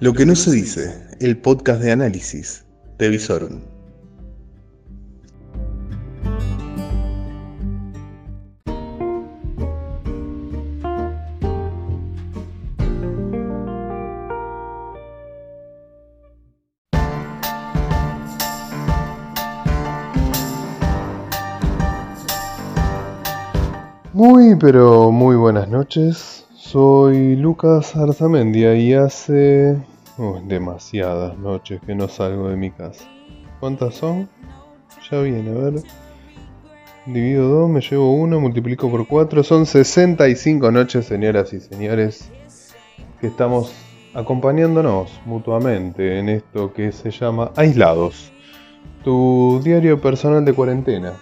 [0.00, 2.64] Lo que no se dice, el podcast de análisis
[2.98, 3.60] de Visorum.
[24.12, 26.43] Muy pero muy buenas noches.
[26.74, 29.76] Soy Lucas Arzamendia y hace
[30.48, 33.04] demasiadas noches que no salgo de mi casa.
[33.60, 34.28] ¿Cuántas son?
[35.08, 35.74] Ya viene, a ver.
[37.06, 39.44] Divido 2, me llevo 1, multiplico por 4.
[39.44, 42.28] Son 65 noches, señoras y señores,
[43.20, 43.72] que estamos
[44.12, 48.32] acompañándonos mutuamente en esto que se llama Aislados.
[49.04, 51.12] Tu diario personal de cuarentena.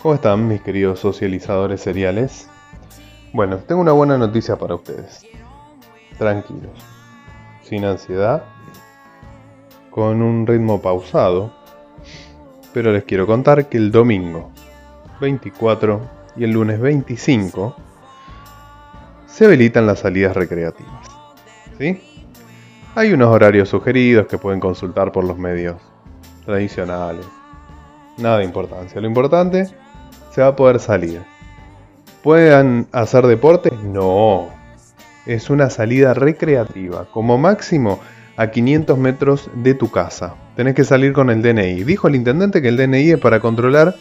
[0.00, 2.48] ¿Cómo están mis queridos socializadores seriales?
[3.32, 5.26] Bueno, tengo una buena noticia para ustedes.
[6.18, 6.72] Tranquilos,
[7.62, 8.44] sin ansiedad,
[9.90, 11.50] con un ritmo pausado,
[12.74, 14.50] pero les quiero contar que el domingo
[15.22, 16.00] 24
[16.36, 17.74] y el lunes 25
[19.26, 21.08] se habilitan las salidas recreativas.
[21.78, 22.02] ¿Sí?
[22.94, 25.76] Hay unos horarios sugeridos que pueden consultar por los medios
[26.44, 27.24] tradicionales.
[28.18, 29.00] Nada de importancia.
[29.00, 29.68] Lo importante
[30.32, 31.31] se va a poder salir.
[32.22, 33.72] ¿Pueden hacer deporte?
[33.82, 34.48] No.
[35.26, 38.00] Es una salida recreativa, como máximo
[38.36, 40.34] a 500 metros de tu casa.
[40.56, 41.82] Tenés que salir con el DNI.
[41.82, 43.96] Dijo el intendente que el DNI es para controlar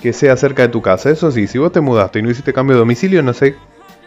[0.00, 1.10] que sea cerca de tu casa.
[1.10, 3.54] Eso sí, si vos te mudaste y no hiciste cambio de domicilio, no sé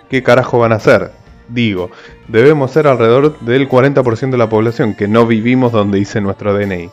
[0.09, 1.11] qué carajo van a hacer.
[1.47, 1.91] Digo,
[2.27, 6.89] debemos ser alrededor del 40% de la población que no vivimos donde dice nuestro DNI.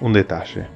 [0.00, 0.66] Un detalle.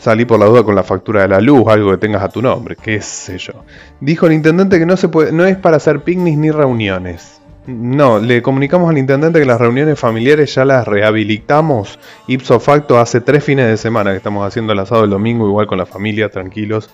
[0.00, 2.40] Salí por la duda con la factura de la luz, algo que tengas a tu
[2.40, 3.52] nombre, qué sé yo.
[4.00, 7.42] Dijo el intendente que no se puede, no es para hacer picnics ni reuniones.
[7.66, 13.20] No, le comunicamos al intendente que las reuniones familiares ya las rehabilitamos ipso facto hace
[13.20, 16.30] tres fines de semana que estamos haciendo el asado el domingo igual con la familia,
[16.30, 16.88] tranquilos,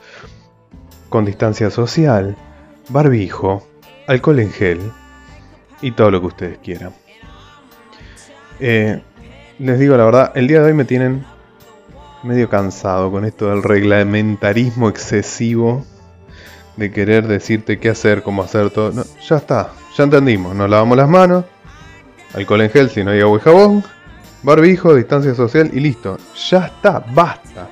[1.08, 2.36] con distancia social,
[2.88, 3.64] barbijo,
[4.08, 4.80] alcohol en gel
[5.80, 6.90] y todo lo que ustedes quieran.
[8.58, 9.00] Eh,
[9.60, 11.24] les digo la verdad, el día de hoy me tienen
[12.26, 15.84] medio cansado con esto del reglamentarismo excesivo
[16.76, 19.04] de querer decirte qué hacer, cómo hacer todo.
[19.28, 20.54] Ya está, ya entendimos.
[20.54, 21.44] Nos lavamos las manos,
[22.34, 23.84] alcohol en gel si no hay agua y jabón,
[24.42, 26.18] barbijo, distancia social y listo.
[26.50, 27.70] Ya está, basta.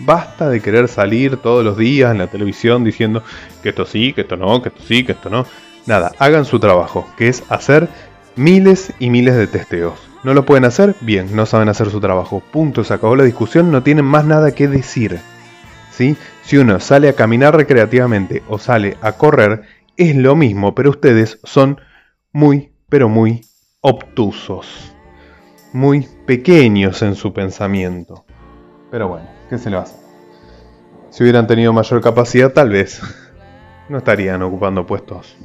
[0.00, 3.22] Basta de querer salir todos los días en la televisión diciendo
[3.62, 5.46] que esto sí, que esto no, que esto sí, que esto no.
[5.86, 7.88] Nada, hagan su trabajo, que es hacer
[8.36, 10.13] miles y miles de testeos.
[10.24, 10.94] ¿No lo pueden hacer?
[11.02, 12.42] Bien, no saben hacer su trabajo.
[12.50, 15.20] Punto, se acabó la discusión, no tienen más nada que decir.
[15.90, 16.16] ¿Sí?
[16.42, 19.64] Si uno sale a caminar recreativamente o sale a correr,
[19.98, 21.78] es lo mismo, pero ustedes son
[22.32, 23.42] muy, pero muy
[23.82, 24.94] obtusos.
[25.74, 28.24] Muy pequeños en su pensamiento.
[28.90, 30.00] Pero bueno, ¿qué se le va a hacer?
[31.10, 33.02] Si hubieran tenido mayor capacidad, tal vez
[33.90, 35.36] no estarían ocupando puestos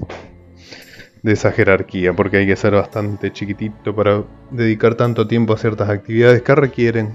[1.21, 5.89] de esa jerarquía, porque hay que ser bastante chiquitito para dedicar tanto tiempo a ciertas
[5.89, 7.11] actividades que requieren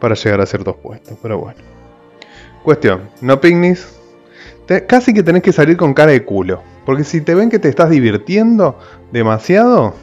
[0.00, 1.16] para llegar a ciertos puestos.
[1.22, 1.58] Pero bueno.
[2.62, 3.96] Cuestión, no picnics.
[4.88, 6.62] casi que tenés que salir con cara de culo.
[6.84, 8.78] Porque si te ven que te estás divirtiendo
[9.12, 9.94] demasiado,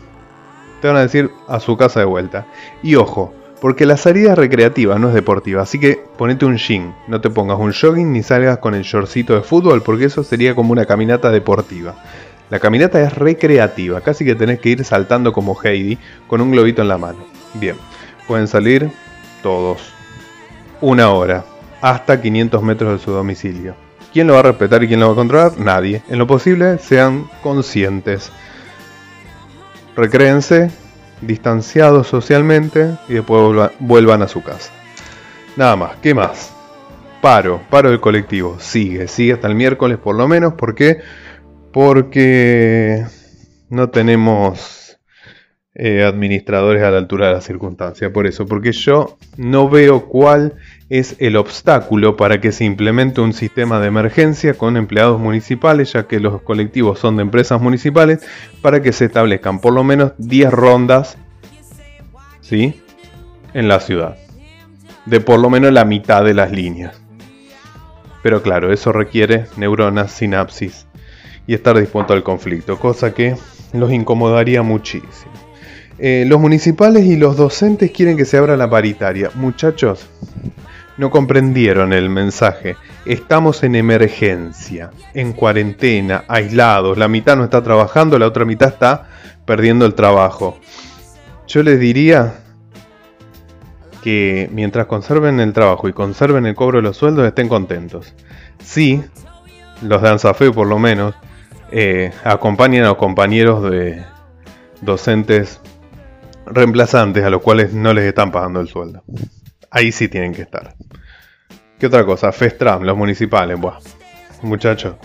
[0.82, 2.46] te van a decir a su casa de vuelta.
[2.82, 5.62] Y ojo, porque la salida es recreativa, no es deportiva.
[5.62, 9.36] Así que ponete un jean, no te pongas un jogging ni salgas con el shortcito
[9.36, 11.96] de fútbol, porque eso sería como una caminata deportiva.
[12.54, 15.98] La caminata es recreativa, casi que tenés que ir saltando como Heidi
[16.28, 17.18] con un globito en la mano.
[17.56, 17.76] Bien,
[18.28, 18.92] pueden salir
[19.42, 19.92] todos.
[20.80, 21.46] Una hora,
[21.82, 23.74] hasta 500 metros de su domicilio.
[24.14, 25.58] ¿Quién lo va a respetar y quién lo va a controlar?
[25.58, 26.04] Nadie.
[26.10, 28.32] En lo posible, sean conscientes.
[29.96, 30.70] Recréense,
[31.22, 34.72] distanciados socialmente y después vuelvan a su casa.
[35.56, 36.54] Nada más, ¿qué más?
[37.20, 38.58] Paro, paro del colectivo.
[38.60, 40.54] Sigue, sigue hasta el miércoles por lo menos.
[40.54, 41.00] ¿Por qué?
[41.74, 43.04] Porque
[43.70, 45.00] no tenemos
[45.74, 48.14] eh, administradores a la altura de la circunstancia.
[48.14, 50.54] Por eso, porque yo no veo cuál
[50.90, 56.08] es el obstáculo para que se implemente un sistema de emergencia con empleados municipales, ya
[56.08, 58.24] que los colectivos son de empresas municipales,
[58.62, 61.18] para que se establezcan por lo menos 10 rondas
[62.42, 62.80] ¿sí?
[63.56, 64.16] en la ciudad.
[65.08, 67.02] De por lo menos la mitad de las líneas.
[68.22, 70.86] Pero claro, eso requiere neuronas, sinapsis
[71.48, 73.36] y estar dispuesto al conflicto, cosa que
[73.74, 75.34] los incomodaría muchísimo.
[76.00, 79.30] Eh, los municipales y los docentes quieren que se abra la paritaria.
[79.36, 80.10] Muchachos,
[80.98, 82.76] no comprendieron el mensaje.
[83.06, 86.98] Estamos en emergencia, en cuarentena, aislados.
[86.98, 89.08] La mitad no está trabajando, la otra mitad está
[89.46, 90.58] perdiendo el trabajo.
[91.48, 92.36] Yo les diría
[94.02, 98.14] que mientras conserven el trabajo y conserven el cobro de los sueldos estén contentos.
[98.64, 99.02] Sí,
[99.82, 101.16] los de ANSAFE por lo menos,
[101.76, 104.06] eh, acompañen a compañeros de
[104.82, 105.60] docentes
[106.46, 109.04] reemplazantes a los cuales no les están pagando el sueldo.
[109.72, 110.76] Ahí sí tienen que estar.
[111.80, 112.32] ¿Qué otra cosa?
[112.32, 113.60] Festram, los municipales.
[113.60, 113.80] Buah.
[114.44, 114.98] Muchachos,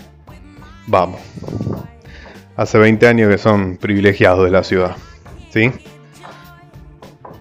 [0.85, 1.19] vamos.
[2.55, 4.95] Hace 20 años que son privilegiados de la ciudad.
[5.49, 5.71] ¿Sí?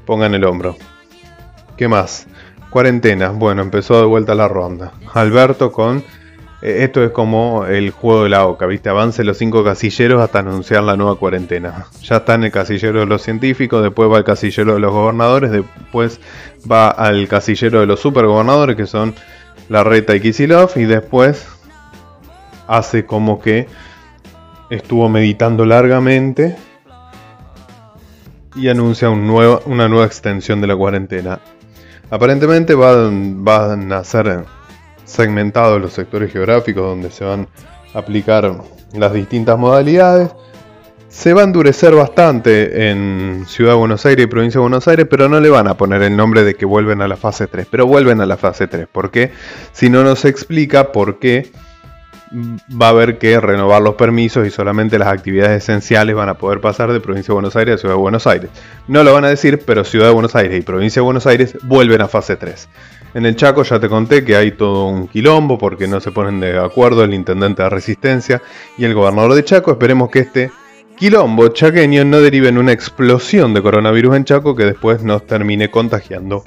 [0.06, 0.74] Pongan el hombro.
[1.76, 2.26] ¿Qué más?
[2.70, 3.28] Cuarentena.
[3.28, 4.94] Bueno, empezó de vuelta la ronda.
[5.12, 6.02] Alberto con
[6.60, 8.88] esto es como el juego de la OCA, ¿viste?
[8.88, 11.86] Avance los cinco casilleros hasta anunciar la nueva cuarentena.
[12.02, 15.52] Ya está en el casillero de los científicos, después va al casillero de los gobernadores,
[15.52, 16.20] después
[16.70, 19.14] va al casillero de los supergobernadores, que son
[19.68, 21.46] la Reta y Kisilov, y después
[22.66, 23.68] hace como que
[24.68, 26.56] estuvo meditando largamente
[28.56, 31.38] y anuncia una nueva extensión de la cuarentena.
[32.10, 34.44] Aparentemente van, van a ser
[35.08, 37.48] segmentados los sectores geográficos donde se van
[37.94, 38.52] a aplicar
[38.92, 40.30] las distintas modalidades.
[41.08, 45.06] Se va a endurecer bastante en Ciudad de Buenos Aires y Provincia de Buenos Aires,
[45.10, 47.66] pero no le van a poner el nombre de que vuelven a la fase 3,
[47.70, 48.86] pero vuelven a la fase 3.
[48.86, 49.32] ¿Por qué?
[49.72, 51.50] Si no nos explica por qué
[52.70, 56.60] va a haber que renovar los permisos y solamente las actividades esenciales van a poder
[56.60, 58.50] pasar de Provincia de Buenos Aires a Ciudad de Buenos Aires.
[58.86, 61.56] No lo van a decir, pero Ciudad de Buenos Aires y Provincia de Buenos Aires
[61.62, 62.68] vuelven a fase 3.
[63.14, 66.40] En el Chaco ya te conté que hay todo un quilombo porque no se ponen
[66.40, 68.42] de acuerdo el intendente de Resistencia
[68.76, 69.72] y el gobernador de Chaco.
[69.72, 70.50] Esperemos que este
[70.96, 75.70] quilombo chaqueño no derive en una explosión de coronavirus en Chaco que después nos termine
[75.70, 76.44] contagiando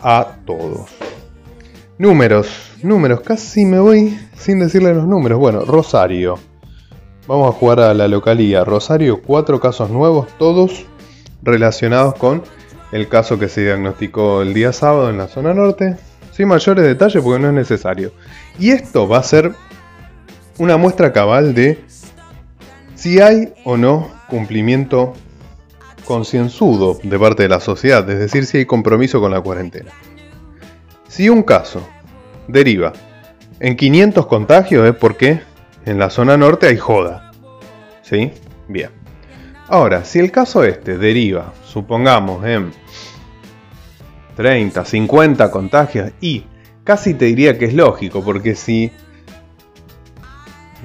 [0.00, 0.90] a todos.
[1.98, 5.38] Números, números, casi me voy sin decirle los números.
[5.38, 6.38] Bueno, Rosario.
[7.26, 8.64] Vamos a jugar a la localía.
[8.64, 10.84] Rosario, cuatro casos nuevos, todos
[11.42, 12.42] relacionados con
[12.96, 15.96] el caso que se diagnosticó el día sábado en la zona norte,
[16.32, 18.12] sin mayores detalles porque no es necesario.
[18.58, 19.52] Y esto va a ser
[20.58, 21.84] una muestra cabal de
[22.94, 25.12] si hay o no cumplimiento
[26.06, 29.90] concienzudo de parte de la sociedad, es decir, si hay compromiso con la cuarentena.
[31.08, 31.86] Si un caso
[32.48, 32.92] deriva
[33.60, 35.40] en 500 contagios es porque
[35.84, 37.32] en la zona norte hay joda.
[38.02, 38.32] ¿Sí?
[38.68, 38.95] Bien.
[39.68, 42.72] Ahora, si el caso este deriva, supongamos, en
[44.36, 46.44] 30, 50 contagios, y
[46.84, 48.92] casi te diría que es lógico, porque si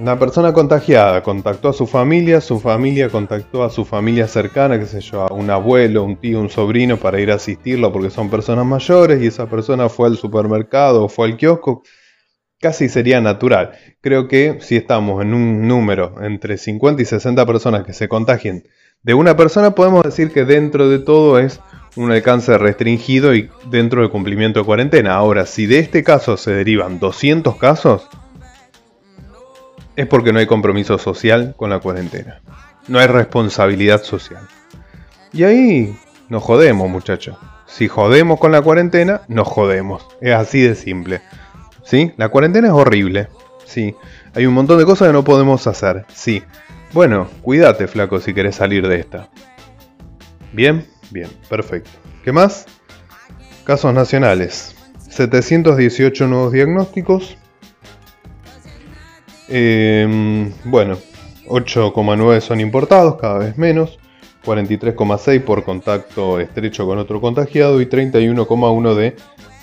[0.03, 4.87] la persona contagiada contactó a su familia, su familia contactó a su familia cercana, qué
[4.87, 8.31] sé yo, a un abuelo, un tío, un sobrino para ir a asistirlo porque son
[8.31, 11.83] personas mayores y esa persona fue al supermercado o fue al kiosco,
[12.61, 13.71] casi sería natural.
[13.99, 18.63] Creo que si estamos en un número entre 50 y 60 personas que se contagien
[19.03, 21.59] de una persona, podemos decir que dentro de todo es
[21.95, 25.15] un alcance restringido y dentro del cumplimiento de cuarentena.
[25.15, 28.07] Ahora, si de este caso se derivan 200 casos,
[29.95, 32.41] es porque no hay compromiso social con la cuarentena.
[32.87, 34.47] No hay responsabilidad social.
[35.33, 35.95] Y ahí
[36.29, 37.37] nos jodemos, muchachos.
[37.65, 40.05] Si jodemos con la cuarentena, nos jodemos.
[40.21, 41.21] Es así de simple.
[41.83, 42.13] ¿Sí?
[42.17, 43.27] La cuarentena es horrible.
[43.65, 43.95] Sí.
[44.33, 46.05] Hay un montón de cosas que no podemos hacer.
[46.13, 46.43] Sí.
[46.93, 49.29] Bueno, cuídate, flaco, si querés salir de esta.
[50.51, 51.89] Bien, bien, perfecto.
[52.23, 52.65] ¿Qué más?
[53.63, 54.75] Casos nacionales.
[55.09, 57.37] 718 nuevos diagnósticos.
[59.47, 60.97] Em, bueno,
[61.47, 63.99] 8,9 son importados, cada vez menos.
[64.45, 69.15] 43,6 por contacto estrecho con otro contagiado y 31,1 de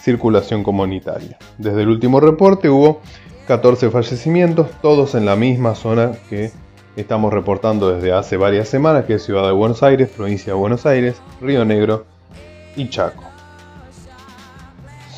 [0.09, 1.37] circulación comunitaria.
[1.59, 3.03] Desde el último reporte hubo
[3.47, 6.51] 14 fallecimientos, todos en la misma zona que
[6.97, 10.87] estamos reportando desde hace varias semanas, que es Ciudad de Buenos Aires, provincia de Buenos
[10.87, 12.07] Aires, Río Negro
[12.75, 13.23] y Chaco.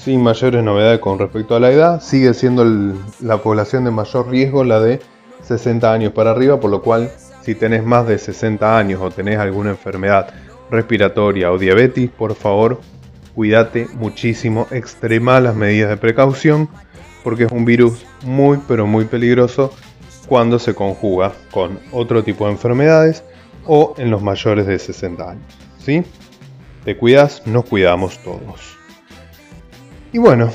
[0.02, 2.64] Sin mayores novedades con respecto a la edad, sigue siendo
[3.20, 4.98] la población de mayor riesgo la de
[5.44, 9.38] 60 años para arriba, por lo cual si tenés más de 60 años o tenés
[9.38, 10.34] alguna enfermedad
[10.68, 12.80] respiratoria o diabetes, por favor
[13.34, 16.68] cuídate muchísimo, extrema las medidas de precaución
[17.22, 19.72] porque es un virus muy pero muy peligroso
[20.26, 23.24] cuando se conjuga con otro tipo de enfermedades
[23.66, 25.44] o en los mayores de 60 años.
[25.78, 26.02] ¿sí?
[26.84, 28.76] Te cuidas, nos cuidamos todos.
[30.12, 30.50] Y bueno,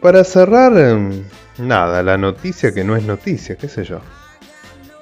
[0.00, 1.24] para cerrar, em,
[1.58, 4.00] nada, la noticia que no es noticia, qué sé yo.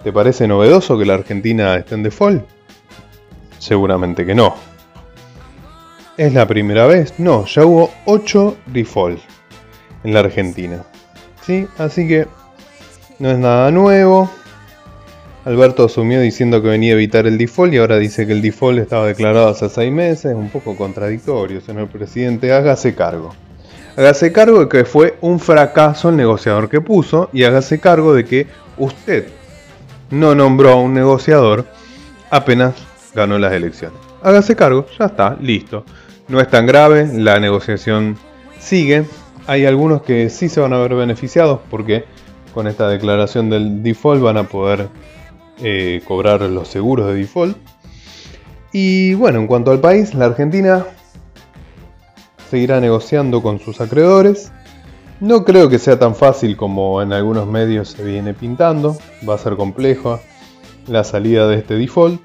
[0.04, 2.44] ¿Te parece novedoso que la Argentina esté en default?
[3.58, 4.69] Seguramente que no.
[6.20, 7.14] ¿Es la primera vez?
[7.16, 9.20] No, ya hubo 8 default.
[10.04, 10.84] en la Argentina.
[11.40, 11.66] ¿Sí?
[11.78, 12.26] Así que
[13.18, 14.30] no es nada nuevo.
[15.46, 18.80] Alberto asumió diciendo que venía a evitar el default y ahora dice que el default
[18.80, 20.34] estaba declarado hace seis meses.
[20.34, 22.52] Un poco contradictorio, señor presidente.
[22.52, 23.34] Hágase cargo.
[23.96, 28.26] Hágase cargo de que fue un fracaso el negociador que puso y hágase cargo de
[28.26, 28.46] que
[28.76, 29.28] usted
[30.10, 31.64] no nombró a un negociador
[32.28, 32.74] apenas
[33.14, 33.98] ganó las elecciones.
[34.22, 35.82] Hágase cargo, ya está, listo.
[36.30, 38.16] No es tan grave, la negociación
[38.60, 39.04] sigue.
[39.48, 42.04] Hay algunos que sí se van a ver beneficiados porque
[42.54, 44.90] con esta declaración del default van a poder
[45.60, 47.56] eh, cobrar los seguros de default.
[48.72, 50.86] Y bueno, en cuanto al país, la Argentina
[52.48, 54.52] seguirá negociando con sus acreedores.
[55.18, 58.96] No creo que sea tan fácil como en algunos medios se viene pintando.
[59.28, 60.20] Va a ser complejo
[60.86, 62.20] la salida de este default.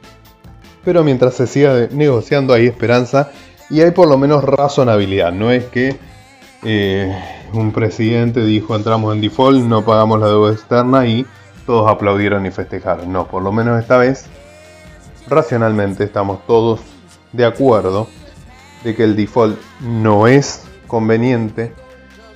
[0.83, 3.31] Pero mientras se siga negociando hay esperanza
[3.69, 5.31] y hay por lo menos razonabilidad.
[5.31, 5.97] No es que
[6.63, 7.15] eh,
[7.53, 11.25] un presidente dijo entramos en default, no pagamos la deuda externa y
[11.65, 13.11] todos aplaudieron y festejaron.
[13.11, 14.25] No, por lo menos esta vez
[15.27, 16.81] racionalmente estamos todos
[17.33, 18.07] de acuerdo
[18.83, 21.73] de que el default no es conveniente,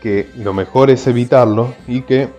[0.01, 2.29] que lo mejor es evitarlo y que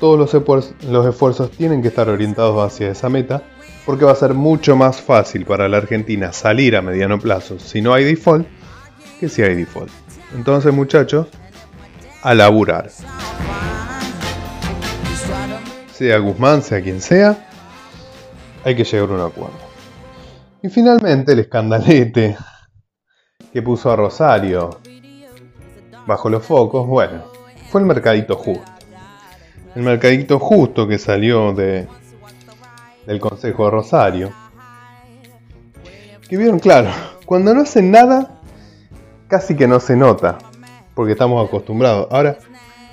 [0.00, 3.42] todos los, los esfuerzos tienen que estar orientados hacia esa meta
[3.86, 7.82] porque va a ser mucho más fácil para la Argentina salir a mediano plazo si
[7.82, 8.46] no hay default
[9.20, 9.90] que si hay default.
[10.34, 11.28] Entonces muchachos,
[12.22, 12.90] a laburar.
[15.92, 17.48] Sea Guzmán, sea quien sea,
[18.64, 19.58] hay que llegar a un acuerdo.
[20.62, 22.36] Y finalmente el escandalete
[23.52, 24.80] que puso a Rosario
[26.06, 27.24] bajo los focos, bueno,
[27.70, 28.72] fue el mercadito justo.
[29.74, 31.86] El mercadito justo que salió de,
[33.06, 34.32] del Consejo de Rosario.
[36.28, 36.90] Que vieron, claro,
[37.26, 38.40] cuando no hacen nada,
[39.28, 40.38] casi que no se nota,
[40.94, 42.08] porque estamos acostumbrados.
[42.10, 42.38] Ahora,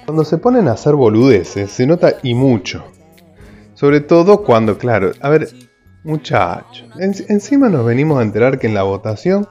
[0.06, 2.84] cuando se ponen a hacer boludeces, se nota y mucho.
[3.74, 5.50] Sobre todo cuando, claro, a ver,
[6.04, 9.48] muchachos, encima nos venimos a enterar que en la votación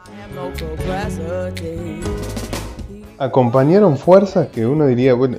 [3.19, 5.39] acompañaron fuerzas que uno diría, bueno,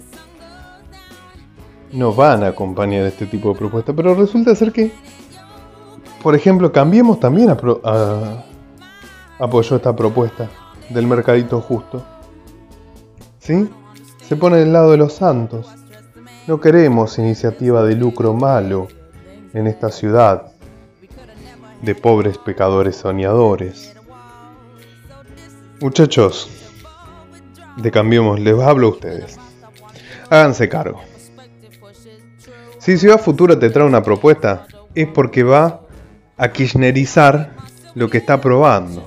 [1.93, 4.91] no van a acompañar este tipo de propuestas, pero resulta ser que,
[6.21, 7.50] por ejemplo, Cambiemos también
[9.39, 10.50] apoyó esta propuesta
[10.89, 12.03] del mercadito justo.
[13.39, 13.69] ¿Sí?
[14.27, 15.67] Se pone del lado de los santos.
[16.48, 18.88] No queremos iniciativa de lucro malo
[19.53, 20.51] en esta ciudad
[21.81, 23.95] de pobres pecadores soñadores.
[25.81, 26.50] Muchachos,
[27.77, 29.38] de Cambiemos, les hablo a ustedes.
[30.29, 31.11] Háganse cargo.
[32.82, 35.82] Si Ciudad Futura te trae una propuesta, es porque va
[36.36, 37.52] a kirchnerizar
[37.94, 39.06] lo que está probando.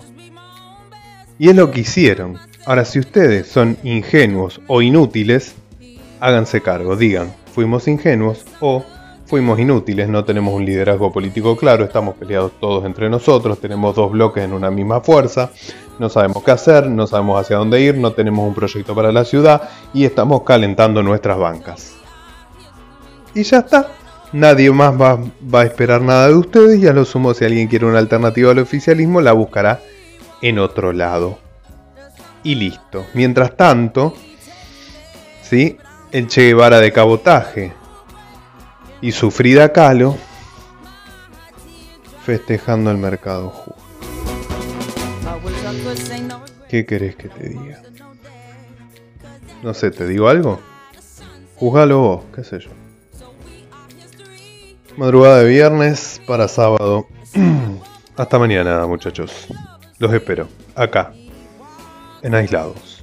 [1.40, 2.38] Y es lo que hicieron.
[2.66, 5.56] Ahora, si ustedes son ingenuos o inútiles,
[6.20, 8.84] háganse cargo, digan, fuimos ingenuos o
[9.26, 14.12] fuimos inútiles, no tenemos un liderazgo político claro, estamos peleados todos entre nosotros, tenemos dos
[14.12, 15.50] bloques en una misma fuerza,
[15.98, 19.24] no sabemos qué hacer, no sabemos hacia dónde ir, no tenemos un proyecto para la
[19.24, 21.93] ciudad y estamos calentando nuestras bancas.
[23.34, 23.88] Y ya está,
[24.32, 27.86] nadie más va, a esperar nada de ustedes y a lo sumo si alguien quiere
[27.86, 29.80] una alternativa al oficialismo la buscará
[30.40, 31.38] en otro lado.
[32.42, 33.06] Y listo.
[33.14, 34.14] Mientras tanto,
[35.42, 35.78] ¿sí?
[36.12, 37.72] el Che Guevara de cabotaje
[39.00, 40.16] y su Frida Kahlo
[42.24, 43.52] festejando el mercado.
[46.68, 47.82] ¿Qué querés que te diga?
[49.62, 50.60] No sé, ¿te digo algo?
[51.56, 52.83] Juzgalo vos, qué sé yo.
[54.96, 57.06] Madrugada de viernes para sábado.
[58.16, 59.48] Hasta mañana, muchachos.
[59.98, 61.12] Los espero, acá,
[62.22, 63.02] en aislados.